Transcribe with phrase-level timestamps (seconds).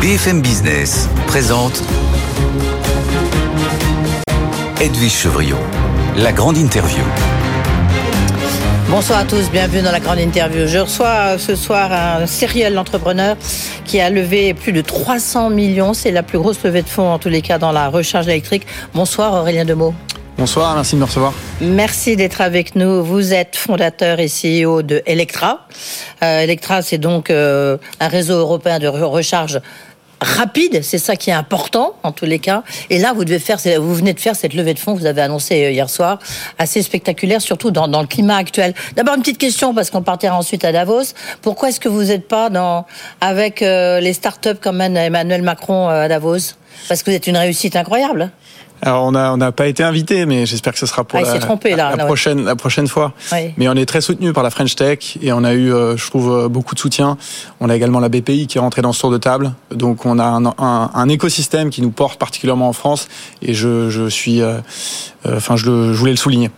[0.00, 1.82] BFM Business présente
[4.78, 5.56] Edwige Chevriot,
[6.18, 7.02] la grande interview.
[8.90, 10.66] Bonsoir à tous, bienvenue dans la grande interview.
[10.66, 13.36] Je reçois ce soir un serial entrepreneur
[13.86, 15.94] qui a levé plus de 300 millions.
[15.94, 18.66] C'est la plus grosse levée de fonds en tous les cas dans la recharge électrique.
[18.92, 19.94] Bonsoir Aurélien Demeaux.
[20.38, 21.32] Bonsoir, merci de me recevoir.
[21.62, 23.02] Merci d'être avec nous.
[23.02, 25.66] Vous êtes fondateur et CEO de Electra.
[26.22, 29.60] Euh, Electra, c'est donc euh, un réseau européen de recharge
[30.20, 32.62] rapide, c'est ça qui est important en tous les cas.
[32.90, 35.06] Et là, vous devez faire, vous venez de faire cette levée de fonds que vous
[35.06, 36.18] avez annoncée euh, hier soir,
[36.58, 38.74] assez spectaculaire, surtout dans, le climat actuel.
[38.94, 41.14] D'abord une petite question parce qu'on partira ensuite à Davos.
[41.42, 42.50] Pourquoi est-ce que vous n'êtes pas
[43.20, 46.54] avec euh, les startups comme Emmanuel Macron à Davos?
[46.88, 48.30] Parce que vous êtes une réussite incroyable.
[48.82, 51.38] Alors on n'a on a pas été invité, mais j'espère que ce sera pour ah,
[51.76, 53.12] la, prochaine la prochaine fois.
[53.56, 56.06] Mais on est très soutenu par la French Tech et on a eu, euh, je
[56.06, 57.16] trouve, euh, beaucoup de soutien.
[57.60, 59.52] On a également la BPI qui est rentrée dans ce tour de table.
[59.70, 63.08] Donc on a un, un, un écosystème qui nous porte particulièrement en France
[63.42, 64.58] et je, je suis, euh,
[65.26, 66.50] enfin je, je voulais le souligner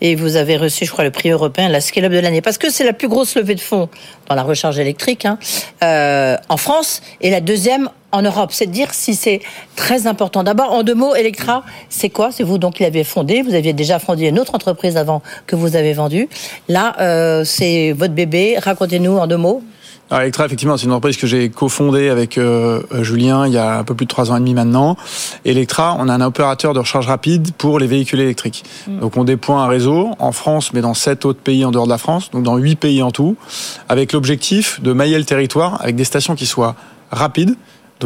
[0.00, 2.70] et vous avez reçu, je crois, le prix européen, la Scale-up de l'année, parce que
[2.70, 3.88] c'est la plus grosse levée de fonds
[4.28, 5.38] dans la recharge électrique hein,
[5.82, 8.50] euh, en France et la deuxième en Europe.
[8.52, 9.40] C'est de dire si c'est
[9.76, 10.42] très important.
[10.42, 12.30] D'abord, en deux mots, Electra, c'est quoi?
[12.30, 13.42] C'est vous donc qui l'avez fondé.
[13.42, 16.28] Vous aviez déjà fondé une autre entreprise avant que vous avez vendue.
[16.68, 18.56] Là, euh, c'est votre bébé.
[18.62, 19.62] Racontez-nous en deux mots.
[20.10, 23.78] Alors Electra, effectivement, c'est une entreprise que j'ai cofondée avec euh, Julien il y a
[23.78, 24.96] un peu plus de trois ans et demi maintenant.
[25.46, 28.64] Electra, on a un opérateur de recharge rapide pour les véhicules électriques.
[28.86, 29.00] Mm.
[29.00, 31.90] Donc on déploie un réseau en France, mais dans sept autres pays en dehors de
[31.90, 33.36] la France, donc dans huit pays en tout,
[33.88, 36.76] avec l'objectif de mailler le territoire avec des stations qui soient
[37.10, 37.56] rapides,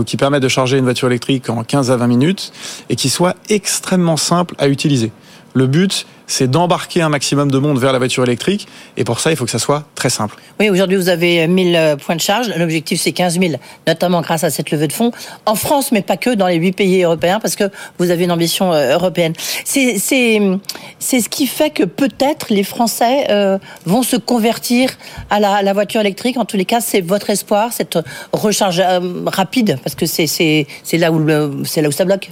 [0.04, 2.52] qui permettent de charger une voiture électrique en 15 à 20 minutes,
[2.88, 5.12] et qui soient extrêmement simples à utiliser.
[5.58, 8.68] Le but, c'est d'embarquer un maximum de monde vers la voiture électrique.
[8.96, 10.36] Et pour ça, il faut que ça soit très simple.
[10.60, 12.52] Oui, aujourd'hui, vous avez 1000 euh, points de charge.
[12.56, 13.54] L'objectif, c'est 15 000,
[13.88, 15.10] notamment grâce à cette levée de fonds.
[15.46, 17.64] En France, mais pas que, dans les huit pays européens, parce que
[17.98, 19.32] vous avez une ambition euh, européenne.
[19.64, 24.90] C'est ce qui fait que peut-être les Français euh, vont se convertir
[25.30, 26.36] à la, voiture électrique.
[26.36, 27.98] En tous les cas, c'est votre espoir, cette
[28.32, 28.80] recharge
[29.26, 32.30] rapide, parce que c'est là, là où ça bloque.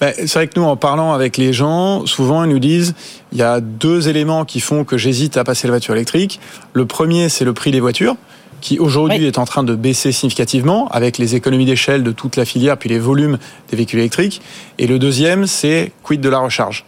[0.00, 2.94] Ben, c'est vrai que nous, en parlant avec les gens, souvent ils nous disent
[3.32, 6.40] il y a deux éléments qui font que j'hésite à passer la voiture électrique.
[6.72, 8.16] Le premier, c'est le prix des voitures
[8.62, 12.44] qui aujourd'hui est en train de baisser significativement avec les économies d'échelle de toute la
[12.44, 13.38] filière puis les volumes
[13.70, 14.42] des véhicules électriques.
[14.78, 16.84] Et le deuxième, c'est quid de la recharge.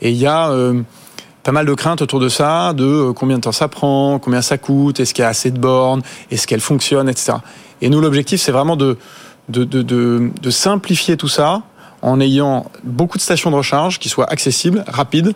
[0.00, 0.82] Et il y a euh,
[1.42, 4.42] pas mal de craintes autour de ça, de euh, combien de temps ça prend, combien
[4.42, 7.34] ça coûte, est-ce qu'il y a assez de bornes, est-ce qu'elles fonctionnent, etc.
[7.80, 8.98] Et nous, l'objectif, c'est vraiment de,
[9.48, 11.62] de, de, de, de simplifier tout ça
[12.04, 15.32] en ayant beaucoup de stations de recharge qui soient accessibles, rapides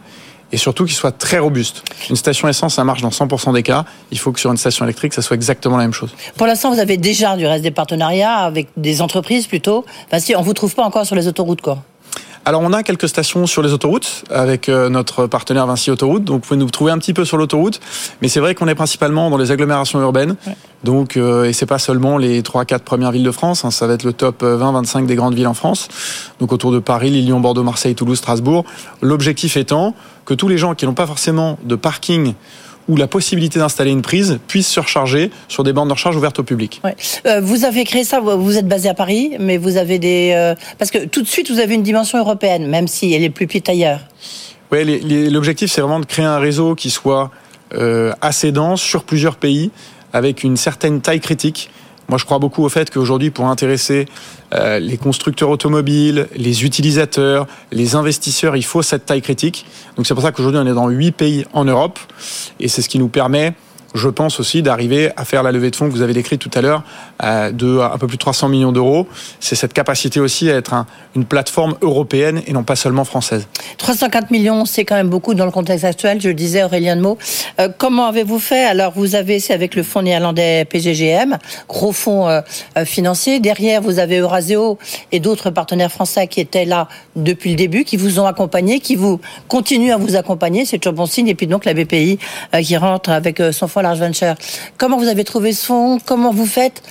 [0.53, 1.83] et surtout qui soient très robustes.
[2.11, 3.85] Une station essence, ça marche dans 100% des cas.
[4.11, 6.15] Il faut que sur une station électrique, ça soit exactement la même chose.
[6.37, 9.85] Pour l'instant, vous avez déjà du reste des partenariats avec des entreprises plutôt.
[10.07, 11.83] Enfin, si on vous trouve pas encore sur les autoroutes, quoi.
[12.49, 16.37] Alors on a quelques stations sur les autoroutes avec euh, notre partenaire Vinci Autoroute, donc
[16.37, 17.79] vous pouvez nous trouver un petit peu sur l'autoroute,
[18.23, 20.35] mais c'est vrai qu'on est principalement dans les agglomérations urbaines,
[20.83, 23.93] donc euh, et c'est pas seulement les 3-4 premières villes de France, hein, ça va
[23.93, 25.89] être le top 20-25 euh, des grandes villes en France,
[26.41, 28.65] donc autour de Paris, Lyon, Bordeaux, Marseille, Toulouse, Strasbourg.
[29.03, 29.95] L'objectif étant
[30.25, 32.33] que tous les gens qui n'ont pas forcément de parking
[32.89, 36.39] où la possibilité d'installer une prise puisse se recharger sur des bandes de recharge ouvertes
[36.39, 36.81] au public.
[37.27, 40.33] Euh, vous avez créé ça, vous êtes basé à Paris, mais vous avez des...
[40.35, 43.31] Euh, parce que tout de suite, vous avez une dimension européenne, même si elle est
[43.31, 44.01] plus petite ailleurs.
[44.73, 45.01] Oui,
[45.31, 47.31] l'objectif, c'est vraiment de créer un réseau qui soit
[47.75, 49.71] euh, assez dense sur plusieurs pays,
[50.13, 51.71] avec une certaine taille critique
[52.09, 54.07] moi, je crois beaucoup au fait qu'aujourd'hui, pour intéresser
[54.55, 59.67] euh, les constructeurs automobiles, les utilisateurs, les investisseurs, il faut cette taille critique.
[59.97, 61.99] Donc c'est pour ça qu'aujourd'hui, on est dans huit pays en Europe,
[62.61, 63.53] et c'est ce qui nous permet
[63.95, 66.51] je pense aussi d'arriver à faire la levée de fonds que vous avez décrite tout
[66.55, 66.83] à l'heure
[67.23, 69.07] euh, de un peu plus de 300 millions d'euros.
[69.41, 70.85] C'est cette capacité aussi à être
[71.17, 73.47] une plateforme européenne et non pas seulement française.
[73.79, 77.01] 304 millions, c'est quand même beaucoup dans le contexte actuel, je le disais Aurélien de
[77.01, 77.19] Meaux.
[77.61, 78.65] Euh, comment avez-vous fait?
[78.65, 81.39] Alors vous avez, c'est avec le fonds néerlandais PGGM,
[81.69, 82.43] gros fonds euh,
[82.85, 83.41] financier.
[83.41, 84.79] Derrière, vous avez Euraseo
[85.13, 88.97] et d'autres partenaires français qui étaient là depuis le début, qui vous ont accompagné, qui
[88.97, 89.19] vous
[89.49, 90.67] continuent à vous accompagner.
[90.67, 91.29] C'est toujours bon signe.
[91.29, 92.19] Et puis donc la BPI
[92.63, 94.35] qui rentre avec son fonds Large Venture.
[94.77, 95.99] Comment vous avez trouvé ce fonds?
[96.05, 96.83] Comment vous faites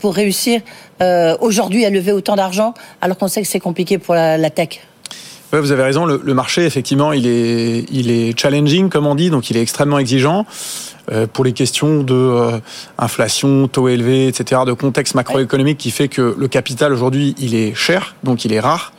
[0.00, 0.60] pour réussir
[1.02, 4.80] euh, aujourd'hui à lever autant d'argent alors qu'on sait que c'est compliqué pour la, tech?
[5.52, 6.06] Ouais, vous avez raison.
[6.06, 9.98] Le, marché, effectivement, il est, il est challenging, comme on dit, donc il est extrêmement
[9.98, 10.44] exigeant.
[11.12, 12.58] Euh, pour les questions de euh,
[12.98, 17.74] inflation, taux élevés, etc., de contexte macroéconomique qui fait que le capital aujourd'hui, il est
[17.74, 18.92] cher, donc il est rare.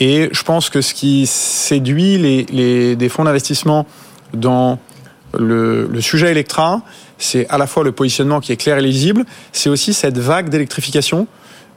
[0.00, 3.86] Et je pense que ce qui séduit les, les des fonds d'investissement
[4.32, 4.78] dans
[5.38, 6.82] le, sujet Electra,
[7.18, 10.48] c'est à la fois le positionnement qui est clair et lisible, c'est aussi cette vague
[10.48, 11.26] d'électrification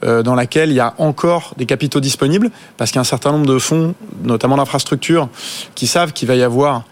[0.03, 3.05] euh, dans laquelle il y a encore des capitaux disponibles, parce qu'il y a un
[3.05, 5.29] certain nombre de fonds, notamment d'infrastructures,
[5.75, 6.83] qui savent qu'il va y avoir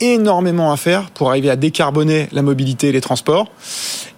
[0.00, 3.50] énormément à faire pour arriver à décarboner la mobilité et les transports.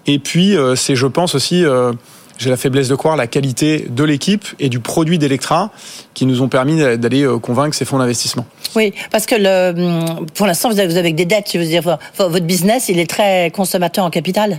[0.07, 1.93] Et puis, euh, c'est, je pense aussi, euh,
[2.39, 5.71] j'ai la faiblesse de croire la qualité de l'équipe et du produit d'Electra
[6.13, 8.45] qui nous ont permis d'aller euh, convaincre ces fonds d'investissement.
[8.75, 12.45] Oui, parce que le, hum, pour l'instant, vous avez des dettes, je veux dire, votre
[12.45, 14.57] business, il est très consommateur en capital.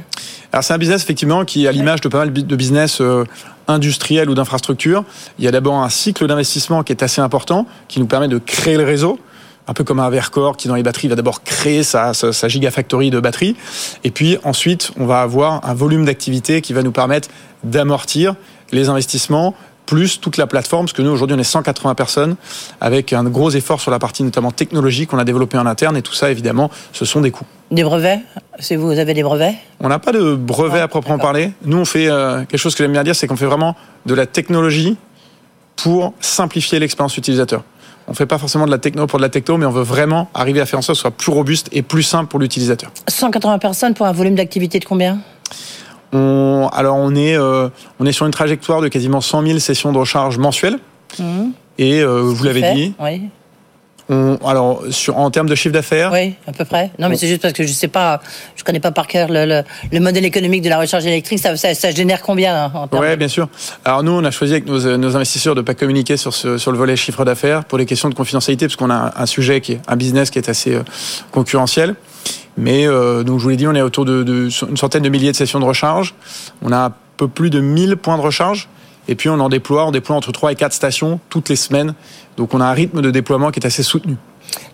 [0.52, 3.24] Alors c'est un business effectivement qui, à l'image de pas mal de business euh,
[3.66, 5.04] industriels ou d'infrastructures,
[5.38, 8.38] il y a d'abord un cycle d'investissement qui est assez important, qui nous permet de
[8.38, 9.18] créer le réseau
[9.70, 13.10] un peu comme un Vercor qui dans les batteries va d'abord créer sa, sa, gigafactory
[13.10, 13.54] de batteries
[14.02, 17.28] et puis ensuite on va avoir un volume d'activité qui va nous permettre
[17.62, 18.34] d'amortir
[18.72, 19.54] les investissements
[19.86, 22.36] plus toute la plateforme, parce que nous aujourd'hui on est 180 personnes
[22.80, 26.02] avec un gros effort sur la partie notamment technologique qu'on a développé en interne et
[26.02, 27.46] tout ça évidemment ce sont des coûts.
[27.70, 28.20] Des brevets?
[28.58, 29.54] Si vous avez des brevets?
[29.78, 31.52] On n'a pas de brevets à proprement parler.
[31.64, 33.76] Nous on fait euh, quelque chose que j'aime bien dire, c'est qu'on fait vraiment
[34.06, 34.96] de la technologie
[35.76, 37.62] pour simplifier l'expérience utilisateur.
[38.10, 39.84] On ne fait pas forcément de la techno pour de la techno, mais on veut
[39.84, 42.40] vraiment arriver à faire en sorte que ce soit plus robuste et plus simple pour
[42.40, 42.90] l'utilisateur.
[43.06, 45.20] 180 personnes pour un volume d'activité de combien?
[46.12, 47.68] On, alors on est, euh,
[48.00, 50.80] on est sur une trajectoire de quasiment 100 000 sessions de recharge mensuelles.
[51.20, 51.50] Mmh.
[51.78, 53.30] Et euh, vous l'avez dit, oui
[54.10, 56.90] alors, sur, en termes de chiffre d'affaires Oui, à peu près.
[56.98, 58.20] Non, mais c'est juste parce que je sais pas,
[58.56, 59.62] je connais pas par cœur le,
[59.92, 61.38] le, modèle économique de la recharge électrique.
[61.38, 63.48] Ça, ça, génère combien hein, Oui, bien sûr.
[63.84, 66.72] Alors nous, on a choisi avec nos, nos investisseurs de pas communiquer sur, ce, sur
[66.72, 69.72] le volet chiffre d'affaires pour les questions de confidentialité, parce qu'on a un, sujet qui
[69.72, 70.82] est un business qui est assez euh,
[71.30, 71.94] concurrentiel.
[72.56, 75.08] Mais euh, donc je vous l'ai dit, on est autour de, de, une centaine de
[75.08, 76.14] milliers de sessions de recharge.
[76.62, 78.68] On a un peu plus de 1000 points de recharge.
[79.08, 81.94] Et puis on en déploie, on déploie entre 3 et 4 stations toutes les semaines.
[82.36, 84.16] Donc on a un rythme de déploiement qui est assez soutenu.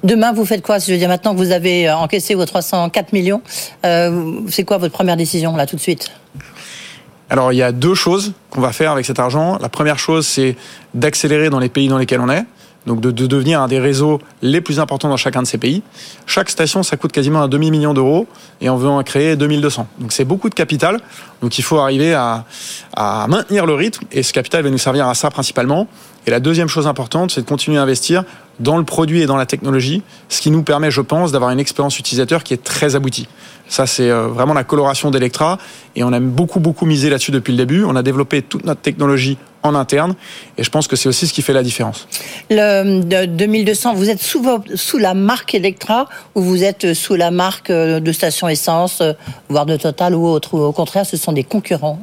[0.04, 0.78] Demain, vous faites quoi?
[0.78, 3.42] Je veux dire, maintenant que vous avez euh, encaissé vos 304 millions,
[3.84, 6.10] euh, c'est quoi votre première décision, là, tout de suite?
[7.28, 9.58] Alors il y a deux choses qu'on va faire avec cet argent.
[9.60, 10.56] La première chose, c'est
[10.94, 12.44] d'accélérer dans les pays dans lesquels on est
[12.86, 15.82] donc de, devenir un des réseaux les plus importants dans chacun de ces pays.
[16.24, 18.26] Chaque station, ça coûte quasiment un demi-million d'euros
[18.60, 19.86] et on veut en créer 2200.
[19.98, 21.00] Donc c'est beaucoup de capital.
[21.42, 22.44] Donc il faut arriver à,
[22.94, 25.88] à maintenir le rythme et ce capital va nous servir à ça principalement.
[26.26, 28.24] Et la deuxième chose importante, c'est de continuer à investir
[28.60, 31.60] dans le produit et dans la technologie, ce qui nous permet, je pense, d'avoir une
[31.60, 33.28] expérience utilisateur qui est très aboutie.
[33.68, 35.58] Ça, c'est euh, vraiment la coloration d'Electra
[35.96, 37.84] et on a beaucoup, beaucoup misé là-dessus depuis le début.
[37.84, 40.14] On a développé toute notre technologie en interne
[40.56, 42.06] et je pense que c'est aussi ce qui fait la différence.
[42.48, 44.44] Le 2200, vous êtes sous,
[44.76, 49.12] sous la marque Electra ou vous êtes sous la marque euh, de station essence, euh,
[49.48, 51.98] voire de Total ou autre Au contraire, ce sont des concurrents?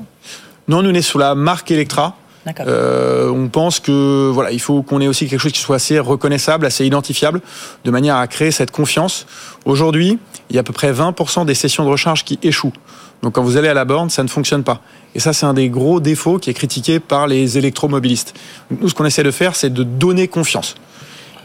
[0.67, 2.15] Non, nous, on est sous la marque Electra.
[2.59, 5.99] Euh, on pense que voilà, il faut qu'on ait aussi quelque chose qui soit assez
[5.99, 7.41] reconnaissable, assez identifiable,
[7.85, 9.25] de manière à créer cette confiance.
[9.65, 10.19] Aujourd'hui,
[10.49, 12.73] il y a à peu près 20% des sessions de recharge qui échouent.
[13.21, 14.81] Donc quand vous allez à la borne, ça ne fonctionne pas.
[15.15, 18.33] Et ça, c'est un des gros défauts qui est critiqué par les électromobilistes.
[18.69, 20.75] nous, ce qu'on essaie de faire, c'est de donner confiance.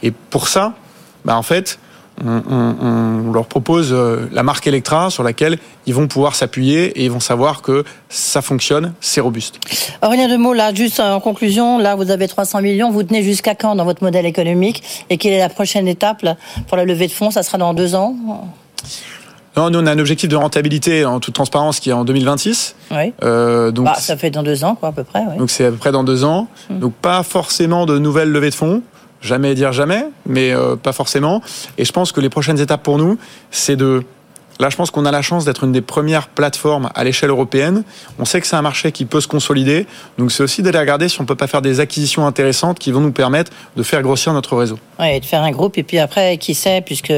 [0.02, 0.75] Et pour ça,
[1.25, 1.78] bah, en fait,
[2.25, 7.11] on, leur propose euh, la marque Electra sur laquelle ils vont pouvoir s'appuyer et ils
[7.11, 9.61] vont savoir que ça fonctionne, c'est robuste.
[10.03, 13.55] Rien de mots là, juste en conclusion, là vous avez 300 millions, vous tenez jusqu'à
[13.55, 16.25] quand dans votre modèle économique et quelle est la prochaine étape
[16.67, 17.31] pour la levée de fonds?
[17.31, 18.17] Ça sera dans deux ans?
[19.57, 22.77] Non, nous on a un objectif de rentabilité en toute transparence qui est en 2026.
[22.93, 23.13] Oui.
[23.25, 25.21] Euh, donc bah, ça fait dans deux ans quoi à peu près.
[25.37, 26.47] Donc c'est à peu près dans deux ans.
[26.71, 26.79] Hmm.
[26.79, 28.83] Donc pas forcément de nouvelles levées de fonds
[29.21, 31.43] jamais dire jamais, mais euh, pas forcément.
[31.77, 33.19] Et je pense que les prochaines étapes pour nous,
[33.51, 34.05] c'est de
[34.61, 37.85] Là, je pense qu'on a la chance d'être une des premières plateformes à l'échelle européenne.
[38.19, 39.87] On sait que c'est un marché qui peut se consolider.
[40.19, 43.00] Donc, c'est aussi d'aller regarder si on peut pas faire des acquisitions intéressantes qui vont
[43.00, 44.79] nous permettre de faire grossir notre réseau.
[44.99, 45.79] Oui, de faire un groupe.
[45.79, 47.12] Et puis après, qui sait, puisque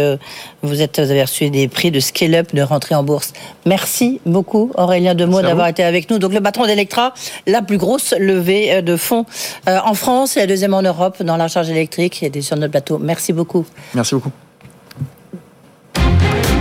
[0.63, 3.33] vous, êtes, vous avez reçu des prix de scale-up, de rentrer en bourse.
[3.65, 6.19] Merci beaucoup, Aurélien Demeaux, d'avoir été avec nous.
[6.19, 7.15] Donc, le patron d'Electra,
[7.47, 9.25] la plus grosse levée euh, de fonds
[9.69, 12.73] euh, en France et la deuxième en Europe dans la charge électrique et sur notre
[12.73, 12.99] plateau.
[12.99, 13.65] Merci beaucoup.
[13.95, 14.31] Merci beaucoup.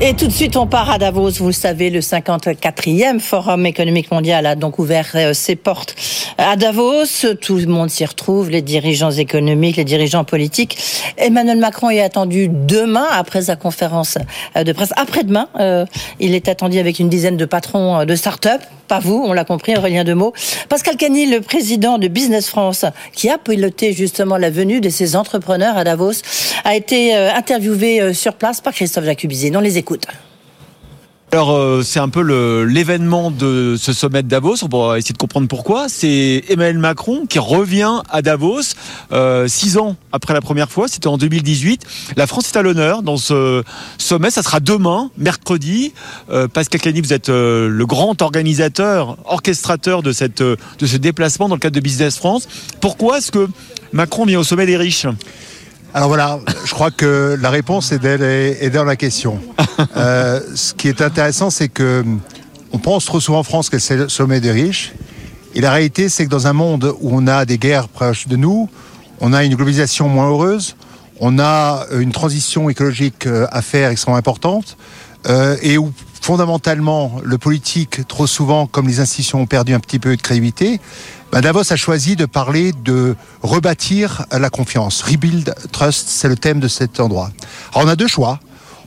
[0.00, 1.30] Et tout de suite, on part à Davos.
[1.40, 5.96] Vous le savez, le 54e Forum économique mondial a donc ouvert euh, ses portes
[6.38, 7.34] à Davos.
[7.40, 10.78] Tout le monde s'y retrouve, les dirigeants économiques, les dirigeants politiques.
[11.16, 14.18] Emmanuel Macron est attendu demain, après sa conférence
[14.56, 14.92] euh, de presse.
[14.96, 15.84] Après-demain, euh,
[16.20, 18.62] il est attendu avec une dizaine de patrons de start-up.
[18.86, 20.32] Pas vous, on l'a compris, Aurélien Demeaux.
[20.68, 25.16] Pascal Cagny, le président de Business France, qui a piloté justement la venue de ces
[25.16, 26.22] entrepreneurs à Davos,
[26.64, 29.54] a été interviewé sur place par Christophe Jacubizine.
[29.58, 29.76] On les
[31.30, 32.22] Alors euh, c'est un peu
[32.62, 34.64] l'événement de ce sommet de Davos.
[34.64, 35.90] On va essayer de comprendre pourquoi.
[35.90, 38.62] C'est Emmanuel Macron qui revient à Davos
[39.12, 40.88] euh, six ans après la première fois.
[40.88, 41.84] C'était en 2018.
[42.16, 43.62] La France est à l'honneur dans ce
[43.98, 44.30] sommet.
[44.30, 45.92] Ça sera demain, mercredi.
[46.30, 51.60] Euh, Pascal Cani, vous êtes le grand organisateur, orchestrateur de de ce déplacement dans le
[51.60, 52.48] cadre de Business France.
[52.80, 53.48] Pourquoi est-ce que
[53.92, 55.06] Macron vient au sommet des riches?
[55.94, 59.38] Alors voilà, je crois que la réponse est, dans la question.
[59.96, 62.04] Euh, ce qui est intéressant, c'est que
[62.72, 64.92] on pense trop souvent en France que c'est le sommet des riches.
[65.54, 68.34] Et la réalité, c'est que dans un monde où on a des guerres proches de
[68.34, 68.68] nous,
[69.20, 70.74] on a une globalisation moins heureuse,
[71.20, 74.76] on a une transition écologique euh, à faire extrêmement importante,
[75.28, 75.92] euh, et où
[76.28, 80.78] fondamentalement le politique, trop souvent, comme les institutions ont perdu un petit peu de crédibilité,
[81.32, 85.00] bah, Davos a choisi de parler de rebâtir la confiance.
[85.00, 87.30] Rebuild Trust, c'est le thème de cet endroit.
[87.72, 88.40] Alors on a deux choix.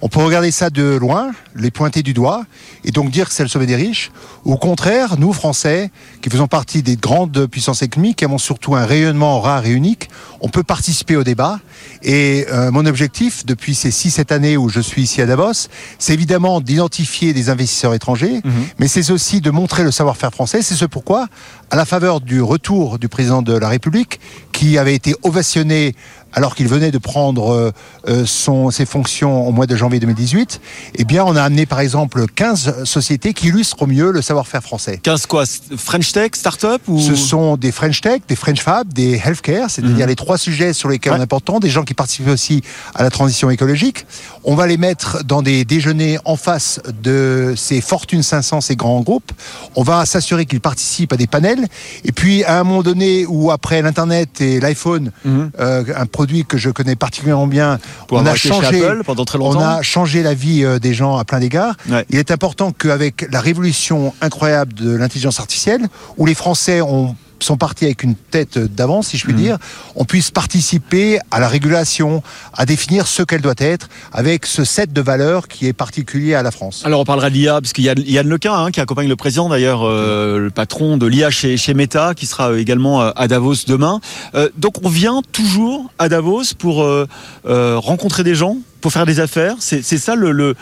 [0.03, 2.43] On peut regarder ça de loin, les pointer du doigt,
[2.83, 4.11] et donc dire que c'est le sommet des riches.
[4.45, 5.91] Au contraire, nous, Français,
[6.21, 10.09] qui faisons partie des grandes puissances économiques, qui avons surtout un rayonnement rare et unique,
[10.39, 11.59] on peut participer au débat.
[12.01, 15.67] Et euh, mon objectif, depuis ces 6-7 années où je suis ici à Davos,
[15.99, 18.65] c'est évidemment d'identifier des investisseurs étrangers, mhm.
[18.79, 20.63] mais c'est aussi de montrer le savoir-faire français.
[20.63, 21.27] C'est ce pourquoi,
[21.69, 24.19] à la faveur du retour du président de la République,
[24.51, 25.95] qui avait été ovationné
[26.33, 27.71] alors qu'il venait de prendre euh,
[28.07, 30.61] euh, son, ses fonctions au mois de janvier 2018,
[30.95, 34.63] eh bien, on a amené par exemple 15 sociétés qui illustrent au mieux le savoir-faire
[34.63, 34.99] français.
[35.01, 35.43] 15 quoi
[35.77, 36.99] French Tech, Startup ou...
[36.99, 40.09] Ce sont des French Tech, des French Fab, des Healthcare, c'est-à-dire mhm.
[40.09, 42.61] les trois sujets sur lesquels on est important, des gens qui participent aussi
[42.95, 44.05] à la transition écologique.
[44.43, 49.01] On va les mettre dans des déjeuners en face de ces Fortune 500, ces grands
[49.01, 49.31] groupes.
[49.75, 51.67] On va s'assurer qu'ils participent à des panels.
[52.03, 55.51] Et puis, à un moment donné où après l'Internet et l'iPhone, mhm.
[55.59, 57.79] euh, un produit que je connais particulièrement bien.
[58.11, 59.57] on a changé, pendant très longtemps.
[59.57, 61.73] On a changé la vie euh, des gens à plein d'égards.
[62.11, 65.87] Il est important qu'avec la révolution incroyable de l'intelligence artificielle,
[66.17, 69.37] où les Français ont sont partis avec une tête d'avance, si je puis mmh.
[69.37, 69.57] dire,
[69.95, 74.93] on puisse participer à la régulation, à définir ce qu'elle doit être, avec ce set
[74.93, 76.81] de valeurs qui est particulier à la France.
[76.85, 79.15] Alors on parlera de l'IA, parce qu'il y a Yann Lequin hein, qui accompagne le
[79.15, 83.27] président, d'ailleurs, euh, le patron de l'IA chez, chez Meta, qui sera également euh, à
[83.27, 83.99] Davos demain.
[84.35, 86.85] Euh, donc on vient toujours à Davos pour
[87.45, 89.55] rencontrer des gens, pour faire des affaires.
[89.59, 90.55] C'est ça le,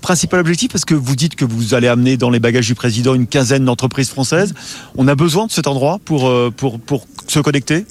[0.00, 3.14] principal objectif parce que vous dites que vous allez amener dans les bagages du président
[3.14, 4.54] une quinzaine d'entreprises françaises.
[4.96, 7.84] On a besoin de cet endroit pour, euh, pour, pour se connecter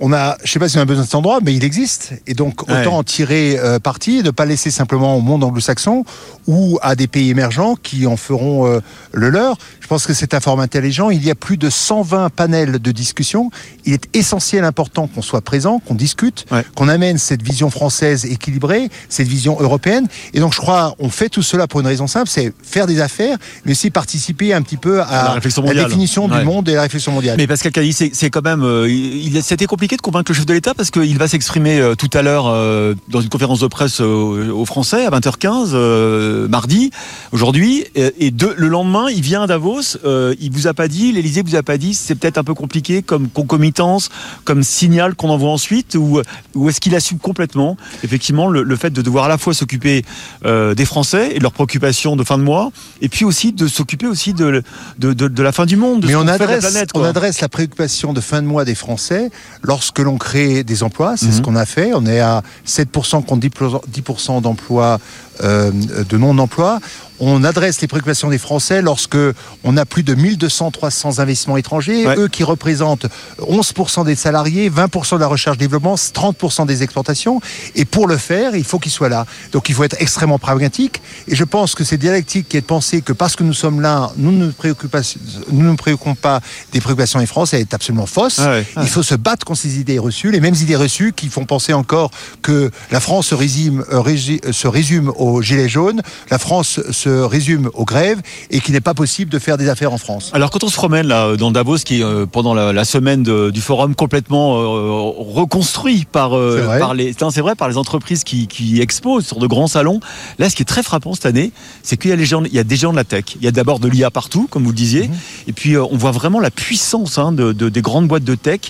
[0.00, 2.12] On a, je sais pas si on a besoin de cet endroit, mais il existe.
[2.26, 6.04] Et donc, autant en tirer euh, parti et ne pas laisser simplement au monde anglo-saxon
[6.46, 8.80] ou à des pays émergents qui en feront euh,
[9.12, 9.58] le leur.
[9.80, 11.10] Je pense que c'est un format intelligent.
[11.10, 13.50] Il y a plus de 120 panels de discussion.
[13.84, 18.88] Il est essentiel, important qu'on soit présent, qu'on discute, qu'on amène cette vision française équilibrée,
[19.08, 20.08] cette vision européenne.
[20.34, 23.00] Et donc, je crois, on fait tout cela pour une raison simple, c'est faire des
[23.00, 27.12] affaires, mais aussi participer un petit peu à, la, définition du monde et la réflexion
[27.12, 27.36] mondiale.
[27.38, 30.54] Mais Pascal Cali, c'est quand même, euh, il, c'était compliqué de convaincre le chef de
[30.54, 34.00] l'État parce qu'il va s'exprimer euh, tout à l'heure euh, dans une conférence de presse
[34.00, 36.90] aux Français à 20h15 mardi
[37.32, 39.96] aujourd'hui et, le lendemain il vient à Davos.
[40.04, 43.02] il vous a pas dit, l'Élysée vous a pas dit, c'est peut-être un peu compliqué
[43.02, 44.10] comme concomitance,
[44.44, 46.20] comme signal qu'on envoie ensuite ou,
[46.54, 50.04] ou est-ce qu'il assume complètement effectivement le, fait de devoir à la fois s'occuper
[50.44, 54.06] des Français et de leurs préoccupations de fin de mois et puis aussi de s'occuper
[54.06, 54.62] aussi de,
[54.98, 56.04] de, de, la fin du monde.
[56.06, 59.30] Mais on adresse, la planète, on adresse la préoccupation de fin de mois des Français
[59.62, 61.16] lorsque l'on crée des emplois.
[61.16, 61.42] C'est ce mhm.
[61.42, 61.92] qu'on a fait.
[61.94, 64.98] On est à 7% contre 10% d'emplois
[65.42, 66.80] euh, de non-emploi
[67.20, 69.16] on adresse les préoccupations des Français lorsque
[69.64, 73.06] on a plus de 1200-300 investissements étrangers, eux qui représentent
[73.40, 77.40] 11% des salariés, 20% de la recherche-développement, 30% des exportations.
[77.74, 79.26] Et pour le faire, il faut qu'ils soient là.
[79.52, 81.00] Donc il faut être extrêmement pragmatique.
[81.28, 83.80] Et je pense que c'est dialectique qui est de penser que parce que nous sommes
[83.80, 86.40] là, nous ne nous préoccupons pas
[86.72, 88.40] des préoccupations des Français, est absolument fausse.
[88.40, 91.44] Ah il faut se battre contre ces idées reçues, les mêmes idées reçues qui font
[91.44, 92.10] penser encore
[92.42, 97.20] que la France se résume, euh, se résume aux gilets jaunes, la France se se
[97.22, 98.20] résume aux grèves
[98.50, 100.30] et qu'il n'est pas possible de faire des affaires en France.
[100.32, 103.22] Alors quand on se promène là dans Davos, qui est euh, pendant la, la semaine
[103.22, 108.24] de- du forum complètement euh, reconstruit par, euh, par les, c'est vrai, par les entreprises
[108.24, 110.00] qui, qui exposent sur de grands salons.
[110.40, 112.52] Là, ce qui est très frappant cette année, c'est qu'il y a les gens, il
[112.54, 113.24] y a des gens de la tech.
[113.36, 115.08] Il y a d'abord de l'IA partout, comme vous le disiez,
[115.46, 118.34] et puis euh, on voit vraiment la puissance hein, de, de- des grandes boîtes de
[118.34, 118.60] tech.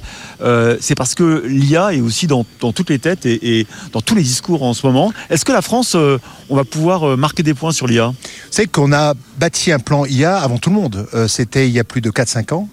[0.81, 4.15] C'est parce que l'IA est aussi dans, dans toutes les têtes et, et dans tous
[4.15, 5.13] les discours en ce moment.
[5.31, 5.97] Est-ce que la France,
[6.51, 8.13] on va pouvoir marquer des points sur l'IA
[8.51, 11.07] C'est qu'on a bâti un plan IA avant tout le monde.
[11.15, 12.69] Euh, C'était il y a plus de 4-5 ans.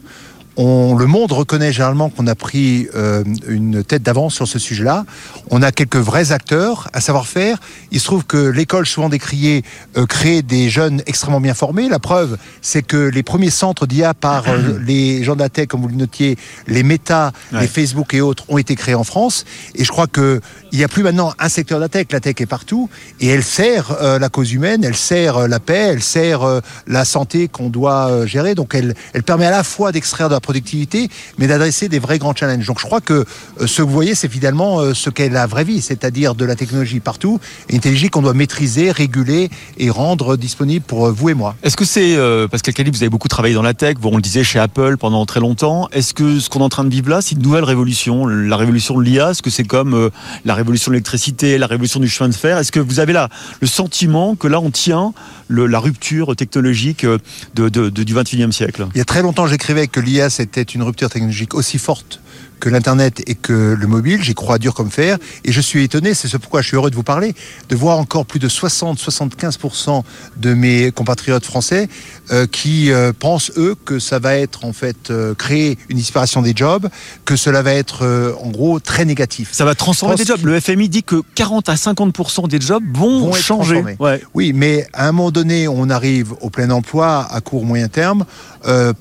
[0.55, 5.05] On, le monde reconnaît généralement qu'on a pris euh, une tête d'avance sur ce sujet-là.
[5.50, 7.57] On a quelques vrais acteurs, un savoir-faire.
[7.91, 9.63] Il se trouve que l'école, souvent décriée,
[9.98, 11.89] euh, crée des jeunes extrêmement bien formés.
[11.89, 15.67] La preuve, c'est que les premiers centres d'IA par euh, les gens de la tech,
[15.67, 17.62] comme vous le notiez, les Meta, Ouais.
[17.62, 19.45] les Facebook et autres, ont été créés en France.
[19.75, 20.39] Et je crois que
[20.72, 22.07] il n'y a plus maintenant un secteur de la tech.
[22.12, 26.01] La tech est partout et elle sert la cause humaine, elle sert la paix, elle
[26.01, 28.55] sert la santé qu'on doit gérer.
[28.55, 31.09] Donc elle, elle permet à la fois d'extraire de la productivité,
[31.39, 32.67] mais d'adresser des vrais grands challenges.
[32.67, 35.47] Donc je crois que euh, ce que vous voyez, c'est finalement euh, ce qu'est la
[35.47, 39.89] vraie vie, c'est-à-dire de la technologie partout, et une technologie qu'on doit maîtriser, réguler et
[39.89, 41.55] rendre disponible pour euh, vous et moi.
[41.63, 44.17] Est-ce que c'est, euh, Pascal Cali, vous avez beaucoup travaillé dans la tech, vous, on
[44.17, 45.88] le disait chez Apple pendant très longtemps.
[45.91, 48.57] Est-ce que ce qu'on est en train de vivre là, c'est une nouvelle révolution La
[48.57, 50.09] révolution de l'IA, est-ce que c'est comme euh,
[50.45, 52.57] la révolution de l'électricité, la révolution du chemin de fer?
[52.57, 53.29] Est-ce que vous avez là
[53.62, 55.13] le sentiment que là, on tient
[55.47, 57.19] le- la rupture technologique de,
[57.55, 58.88] de- de- du 21e siècle?
[58.93, 62.19] Il y a très longtemps, j'écrivais que l'IA, c'était une rupture technologique aussi forte
[62.63, 64.24] que l'Internet et que le mobile.
[64.24, 65.17] J'y crois dur comme fer.
[65.43, 67.36] Et je suis étonné, c'est ce pourquoi je suis heureux de vous parler,
[67.67, 70.03] de voir encore plus de 60-75%
[70.38, 71.89] de mes compatriotes français
[72.32, 76.41] euh, qui euh, pensent, eux, que ça va être en fait euh, créer une disparition
[76.41, 76.88] des jobs,
[77.25, 78.05] que cela va être
[78.41, 79.50] en gros très négatif.
[79.51, 80.46] Ça va transformer des jobs.
[80.46, 83.84] Le FMI dit que 40 à 50% des jobs vont, changer.
[84.00, 84.24] Ouais.
[84.34, 88.24] Oui, mais à un moment donné, on arrive au plein emploi à court moyen terme.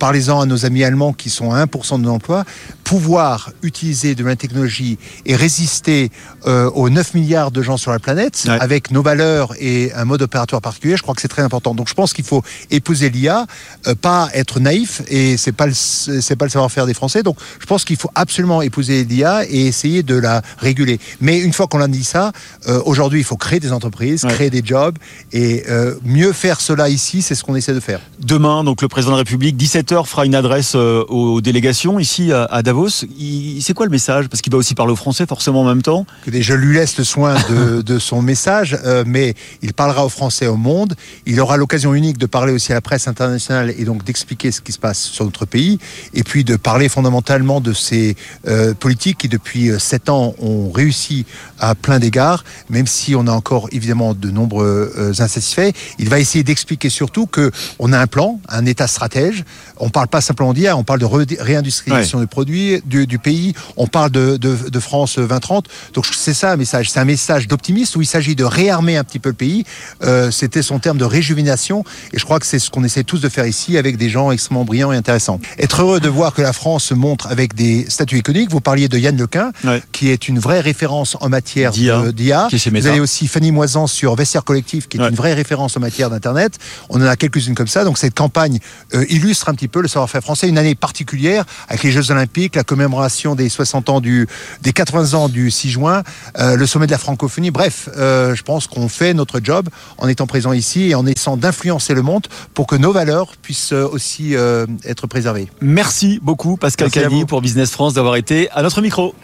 [0.00, 2.44] Parlez-en à nos amis allemands qui sont à 1% de l'emploi.
[2.82, 6.10] Pouvoir utiliser de la technologie et résister
[6.46, 8.58] euh, aux 9 milliards de gens sur la planète Ouais.
[8.60, 11.74] avec nos valeurs et un mode opératoire particulier, je crois que c'est très important.
[11.74, 13.46] Donc je pense qu'il faut épouser l'IA,
[13.86, 17.22] euh, pas être naïf et c'est pas le, c'est pas le savoir-faire des Français.
[17.22, 20.98] Donc je pense qu'il faut absolument épouser l'IA et essayer de la réguler.
[21.20, 22.32] Mais une fois qu'on a dit ça,
[22.68, 24.32] euh, aujourd'hui il faut créer des entreprises, Ouais.
[24.32, 24.96] créer des jobs
[25.32, 25.64] et
[26.04, 28.00] mieux faire cela ici, c'est ce qu'on essaie de faire.
[28.20, 32.44] Demain, donc le président de la République, 17h, fera une adresse aux délégations ici à,
[32.44, 33.04] à Davos.
[33.18, 34.28] Il- C'est quoi le message?
[34.28, 36.06] Parce qu'il va aussi parler au Français forcément en même temps.
[36.26, 40.46] Je lui laisse le soin de, de son message, euh, mais il parlera aux Français
[40.46, 40.94] au monde.
[41.26, 44.60] Il aura l'occasion unique de parler aussi à la presse internationale et donc d'expliquer ce
[44.60, 45.78] qui se passe sur notre pays,
[46.14, 50.70] et puis de parler fondamentalement de ces euh, politiques qui, depuis euh, sept ans, ont
[50.70, 51.26] réussi
[51.58, 55.72] à plein d'égards, même si on a encore évidemment de nombreux euh, insatisfaits.
[55.98, 59.44] Il va essayer d'expliquer surtout que on a un plan, un État stratège.
[59.78, 63.54] On parle pas simplement d'IA, on parle de réindustrialisation des produits du, du pays.
[63.76, 65.66] On parle de, de, de France 2030.
[65.94, 66.90] Donc c'est ça un message.
[66.90, 69.64] C'est un message d'optimisme où il s'agit de réarmer un petit peu le pays.
[70.02, 71.84] Euh, C'était son terme de réjuvénation.
[72.12, 74.30] Et je crois que c'est ce qu'on essaie tous de faire ici avec des gens
[74.32, 75.40] extrêmement brillants et intéressants.
[75.58, 78.50] Être heureux de voir que la France se montre avec des statuts économiques.
[78.50, 79.82] Vous parliez de Yann Lequin, Ouais.
[79.92, 84.44] qui est une vraie référence en matière D'IA, Vous avez aussi Fanny Moisan sur Vestiaire
[84.44, 85.08] Collectif, qui est Ouais.
[85.08, 86.58] une vraie référence en matière d'Internet.
[86.88, 87.84] On en a quelques-unes comme ça.
[87.84, 88.58] Donc cette campagne
[88.94, 90.48] euh, illustre un petit peu le savoir-faire français.
[90.48, 94.26] Une année particulière avec les Jeux Olympiques, la commémoration des 60 ans du,
[94.62, 96.02] des 80 ans du 6 juin,
[96.38, 97.50] euh, le sommet de la francophonie.
[97.50, 101.36] Bref, euh, je pense qu'on fait notre job en étant présent ici et en essayant
[101.36, 105.48] d'influencer le monde pour que nos valeurs puissent euh, aussi euh, être préservées.
[105.60, 107.26] Merci beaucoup Pascal vous.
[107.26, 109.14] pour Business France d'avoir été à notre micro.